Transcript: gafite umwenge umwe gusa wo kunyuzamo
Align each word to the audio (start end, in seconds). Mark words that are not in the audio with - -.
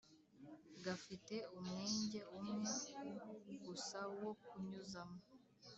gafite 0.83 1.35
umwenge 1.57 2.19
umwe 2.39 2.71
gusa 3.65 3.99
wo 4.19 4.31
kunyuzamo 4.45 5.17